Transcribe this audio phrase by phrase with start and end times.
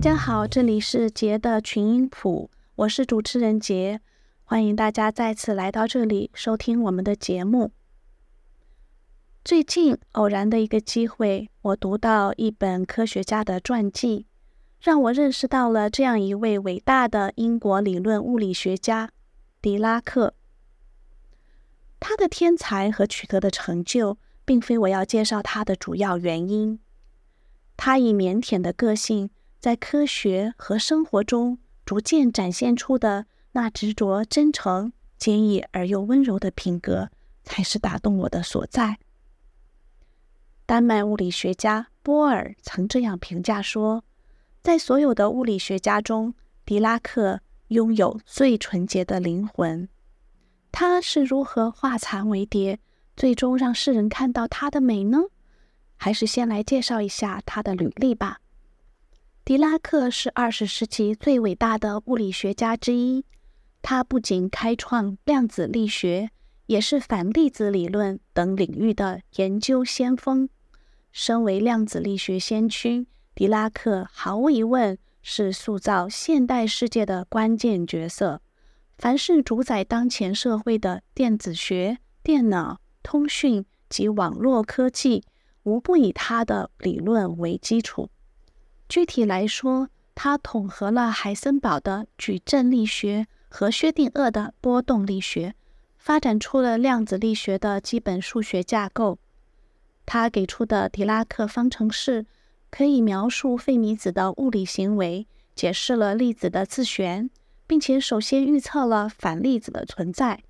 [0.00, 4.00] 大家好，这里是杰的群音谱，我是主持人杰，
[4.44, 7.70] 欢迎大家再次来到这里收听我们的节目。
[9.44, 14.24] 最近偶然的一个机会，我读到一本科学家的传记，
[14.80, 19.10] 让我认识到了这样一位伟大的英国理论物理学家
[19.60, 20.32] 狄拉克。
[22.00, 26.80] 他的天才和取得的成就，并非我要介绍他的主要原因。
[27.76, 29.28] 他以腼腆的个性。
[29.60, 37.10] 在科学和生活中逐渐展现出的那执着、真诚、坚毅而又温柔的品格，
[37.44, 38.98] 才是打动我的所在。
[40.64, 44.02] 丹麦物理学家波尔曾这样评价说
[44.62, 46.32] ：“在所有的物理学家中，
[46.64, 49.86] 狄拉克拥有最纯洁的灵魂。
[50.72, 52.78] 他是如何化残为蝶，
[53.14, 55.18] 最终让世人看到他的美呢？
[55.96, 58.38] 还是先来介绍一下他的履历吧。”
[59.50, 63.24] 狄拉克是二十世纪最伟大的物理学家之一。
[63.82, 66.30] 他不仅开创量子力学，
[66.66, 70.48] 也是反粒子理论等领域的研究先锋。
[71.10, 78.40] 身为量子力学先驱，狄拉克毫无疑问是塑造现代世界的关键角色。
[78.98, 85.24] 凡是主宰当前社会的电子学、电脑、通讯及网络科技，
[85.64, 88.10] 无不以他的理论为基础。
[88.90, 95.54] 具体来说，他统合了海森堡的矩阵力学和薛定谔的波动力学，
[95.96, 99.20] 发展出了量子力学的基本数学架构。
[100.04, 102.26] 他给出的狄拉克方程式
[102.68, 105.24] 可以描述费米子的物理行为，
[105.54, 107.30] 解释了粒子的自旋，
[107.68, 110.42] 并且首先预测了反粒子的存在。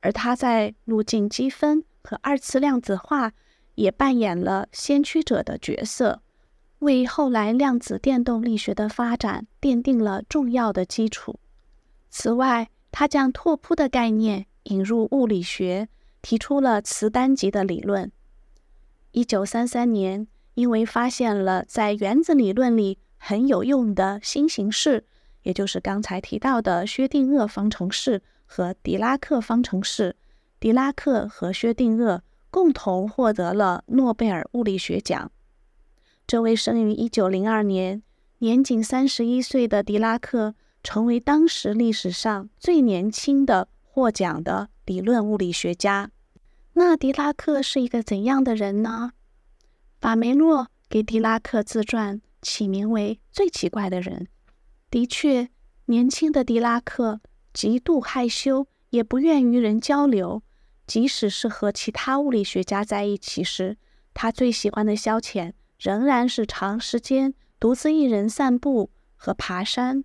[0.00, 3.32] 而他在路径积分和二次量子化
[3.76, 6.20] 也扮演了先驱者的角色。
[6.80, 11.40] 为后来量子电动力学的发展奠定了重要的基础。
[12.08, 15.88] 此外，他将拓扑的概念引入物理学，
[16.22, 18.10] 提出了磁单极的理论。
[19.12, 25.04] 一九三三年，因为发现了在原子理论里很有用的新形式，
[25.42, 30.14] 也就是刚才提到的薛定谔方程式和狄拉克方程式，
[30.60, 35.30] 狄拉克和薛定谔共同获得了诺贝尔物理学奖。
[36.28, 38.02] 这位生于一九零二年、
[38.40, 46.10] 年仅三十一岁的狄拉克，成为当时历史上最年轻的获奖的理论物理学家。
[46.74, 49.12] 那狄拉克是一个怎样的人呢？
[50.02, 54.28] 法梅洛给狄拉克自传起名为“最奇怪的人”。
[54.90, 55.48] 的确，
[55.86, 57.22] 年轻的狄拉克
[57.54, 60.42] 极度害羞，也不愿与人交流。
[60.86, 63.78] 即使是和其他物理学家在一起时，
[64.12, 65.54] 他最喜欢的消遣。
[65.78, 70.04] 仍然是长时间独自一人散步和爬山。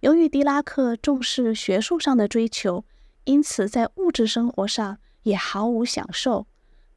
[0.00, 2.84] 由于狄拉克重视学术上的追求，
[3.24, 6.46] 因此在物质生活上也毫无享受。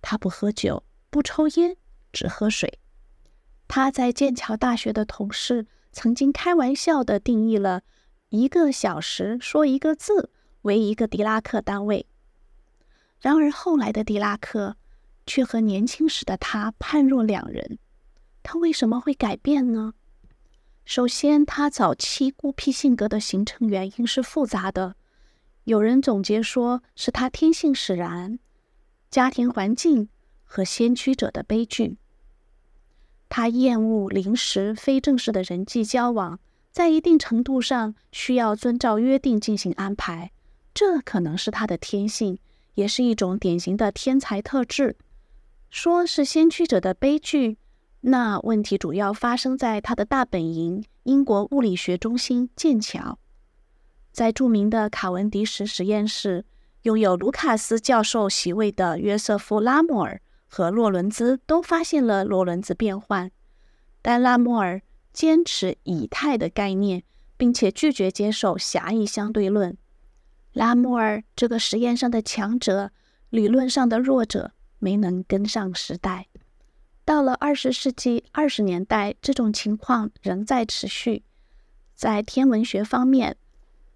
[0.01, 1.75] 他不喝酒，不抽烟，
[2.13, 2.79] 只喝水。
[3.67, 7.81] 他在剑桥大学的同事曾经开玩笑地定义了
[8.29, 12.05] 一个小时说一个字为一个狄拉克单位。
[13.19, 14.77] 然而后来的狄拉克。
[15.27, 17.77] 却和年轻时的他判若两人。
[18.41, 19.93] 他为什么会改变呢？
[20.85, 24.95] 首先，他早期孤僻性格的形成原因是复杂的。
[25.65, 28.39] 有人总结说是他天性使然、
[29.11, 30.07] 家庭环境
[30.45, 31.97] 和先驱者的悲剧。
[33.27, 36.39] 他厌恶临时、非正式的人际交往，
[36.71, 40.31] 在一定程度上需要遵照约定进行安排。
[40.73, 42.39] 这可能是他的天性，
[42.75, 44.95] 也是一种典型的天才特质。
[45.69, 47.57] 说是先驱者的悲剧，
[48.01, 53.19] 那问题主要发生在他的大本营——英国物理学中心剑桥。
[54.11, 56.45] 在著名的卡文迪什实验室，
[56.83, 63.29] 拥有卢卡斯教授席位的约瑟夫·拉莫尔和洛伦兹都发现了洛伦兹变换，
[64.01, 64.81] 但拉莫尔
[65.11, 67.03] 坚持以太的概念，
[67.35, 69.77] 并且拒绝接受狭义相对论。
[70.53, 72.91] 拉莫尔这个实验上的强者，
[73.29, 74.53] 理论上的弱者。
[74.79, 76.27] 没能跟上时代，
[77.03, 81.23] 到了二十世纪二十年代，这种情况仍在持续。
[81.95, 83.37] 在天文学方面，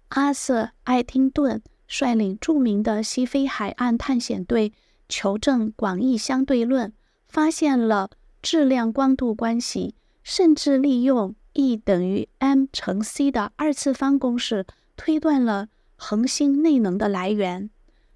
[0.08, 4.72] 阿瑟·艾丁顿率领著名的西非海岸探险队
[5.08, 6.92] 求证广义相对论，
[7.28, 17.70] 发现了质量光度关系，甚至利用 E 等于 m 乘 c 的二次方公式推断了恒星内能的来源。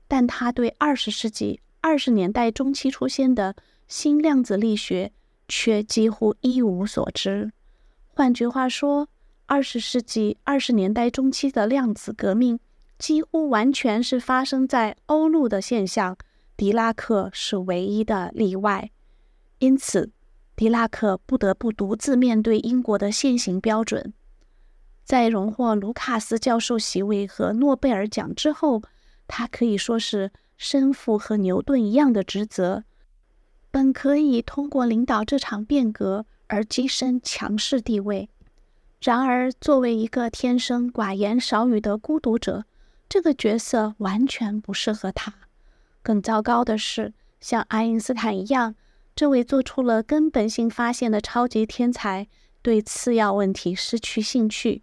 [0.09, 3.55] 但他对二十世纪二十年代中期出现的
[3.87, 5.13] 新量子力学
[5.47, 7.53] 却几乎一无所知。
[8.09, 9.09] 换句话说，
[9.47, 12.59] 二十世纪二十年代中期的量子革命
[12.99, 16.19] 几乎完全是发生在欧陆的现象，
[16.57, 18.91] 狄拉克是唯一的例外。
[19.61, 20.11] 因此，
[20.57, 24.13] 狄拉克不得不独自面对英国的现行标准。
[25.05, 28.83] 在荣获卢卡斯教授席位和诺贝尔奖之后，
[29.29, 32.85] 他可以说是身负和牛顿一样的职责，
[33.71, 38.29] 本可以通过领导这场变革而跻身强势地位。
[39.03, 42.65] 然而，作为一个天生寡言少语的孤独者，
[43.09, 45.35] 这个角色完全不适合他。
[46.03, 48.75] 更糟糕的是，像爱因斯坦一样，
[49.15, 52.27] 这位做出了根本性发现的超级天才，
[52.63, 54.83] 对次要问题失去兴趣，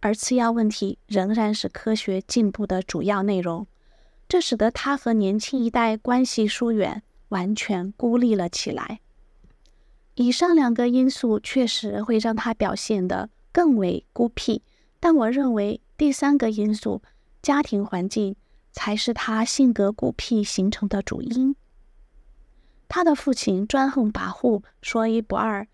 [0.00, 3.66] 而次要问题仍然是科学进步的主要内容。
[4.28, 9.00] 这使得他和年轻一代关系疏远，完全孤立了起来。
[10.14, 14.62] 以上两个因素确实会让他表现得更为孤僻，
[14.98, 17.02] 但我认为第三个因素——
[17.42, 18.34] 家庭环境，
[18.72, 21.54] 才是他性格孤僻形成的主因。
[22.88, 25.66] 他的父亲专横跋扈，说一不二，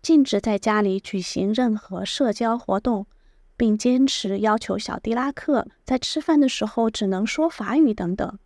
[0.00, 3.06] 禁止在家里举行任何社交活动，
[3.56, 8.38] 并坚持要求小狄拉克在吃饭的时候只能说法语等等。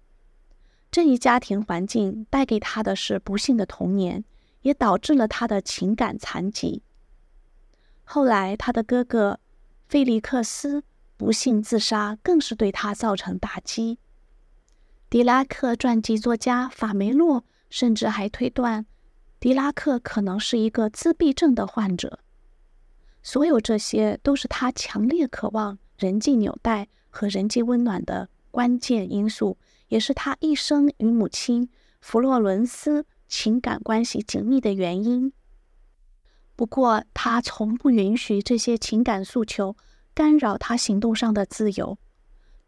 [0.90, 4.24] 这一家庭环境带给他的是不幸的童年。
[4.62, 6.82] 也导致了他的情感残疾。
[8.04, 9.38] 后来，他的哥哥
[9.88, 10.82] 菲利克斯
[11.16, 13.98] 不幸自杀，更是对他造成打击。
[15.08, 18.84] 狄拉克传记作家法梅洛甚至还推断，
[19.38, 22.18] 狄拉克可能是一个自闭症的患者。
[23.22, 31.68] 所有这些都是他强烈渴望人际纽带和人际温暖的关键因素，也是他一生与母亲
[32.00, 33.06] 弗洛伦斯。
[33.30, 35.34] 情感关系紧密的原因。
[36.56, 39.76] 不过，他从不允许这些情感诉求
[40.14, 41.98] 干扰他行动上的自由。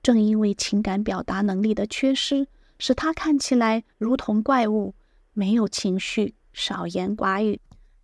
[0.03, 2.47] 正因为情感表达能力的缺失，
[2.79, 4.95] 使他看起来如同怪物，
[5.33, 7.59] 没有情绪，少言寡语。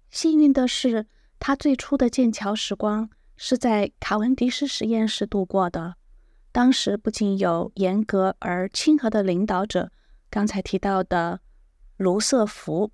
[0.08, 1.04] 幸运的是，
[1.38, 5.94] 他最初的剑桥时光是在卡文迪斯实验室度过的。
[6.52, 9.90] 当时不仅有严格而亲和的领导者，
[10.30, 11.40] 刚才提到的。
[11.98, 12.90] 卢瑟福，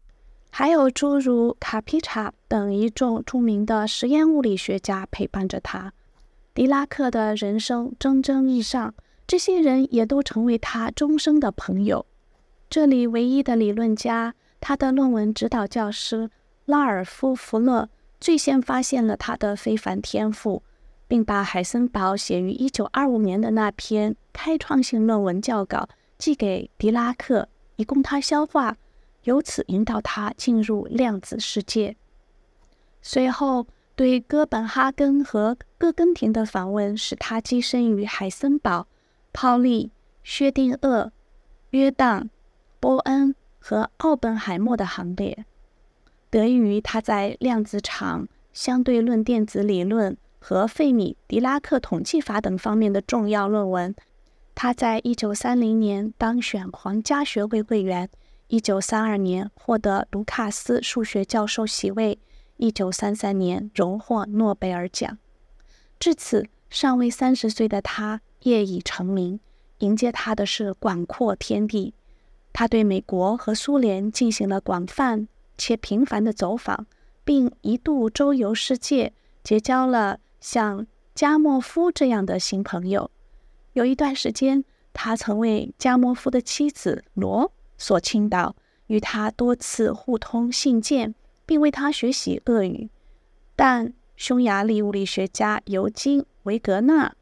[0.50, 5.92] 还有诸如卡皮查等一众著名的实验物理学家陪伴着他。
[6.54, 8.94] 狄拉克的人生蒸蒸日上，
[9.26, 12.06] 这些人也都成为他终生的朋友。
[12.70, 16.30] 这里唯一的理论家，他的论文指导教师
[16.64, 17.90] 拉尔夫·弗勒，
[18.22, 20.62] 最先发现了他的非凡天赋，
[21.08, 25.88] 并把海森堡写于1925年的那篇开创性论文校稿
[26.18, 28.76] 寄给狄拉克，以供他消化。
[29.24, 31.96] 由此引导他进入量子世界。
[33.00, 33.66] 随后，
[33.96, 38.86] 对哥本哈根和哥根廷的访问使他跻身于海森堡、
[39.32, 39.90] 泡利、
[40.22, 41.10] 薛定谔、
[41.70, 42.30] 约当、
[42.78, 45.44] 波恩和奥本海默的行列。
[46.32, 53.94] 得益于他在量子场、相对论电子理论和费米狄拉克统计法等方面的重要论文，
[54.54, 58.08] 他在1930年当选皇家学会会员。
[58.48, 62.18] 一九三二年获得卢卡斯数学教授席位，
[62.56, 65.18] 一九三三年荣获诺贝尔奖。
[66.00, 69.38] 至此，尚未三十岁的他业已成名，
[69.80, 71.92] 迎接他的是广阔天地。
[72.54, 75.28] 他对美国和苏联进行了广泛
[75.58, 76.86] 且频繁的走访，
[77.24, 83.10] 并一度周游世界，结交了像加莫夫这样的新朋友。
[83.72, 87.52] 有一段时间，他曾为加莫夫的妻子罗。
[87.78, 88.54] 所倾倒，
[88.86, 92.88] 与他多次互通信件，并为他学习俄语。
[93.56, 97.12] 但匈牙利物理学家尤金·维格纳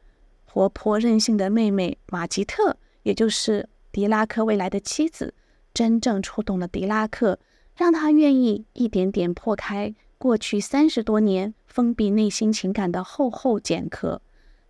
[0.45, 5.33] 活泼任性的妹妹马吉特，也就是狄拉克未来的妻子，
[5.73, 7.39] 真正触动了狄拉克，
[7.81, 14.21] 让他愿意一点点破开过去三十多年封闭内心情感的厚厚茧壳，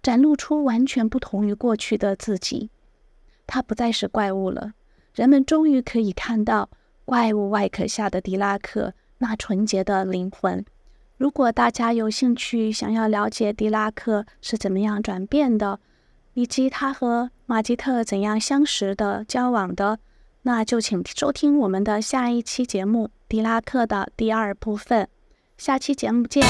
[0.01, 2.69] 展露出完全不同于过去的自己。
[3.45, 4.71] 他不再是怪物了。
[5.13, 6.69] 人们终于可以看到
[7.03, 10.63] 怪物外壳下的狄拉克那纯洁的灵魂。
[11.17, 15.81] 如果大家有兴趣想要了解狄拉克是怎么样转变的，
[16.35, 19.99] 以及他和马吉特怎样相识的、交往的，
[20.43, 25.07] 那就请收听我们的下一期节目《迪拉克》的第二部分。
[25.57, 26.43] 下期节目见。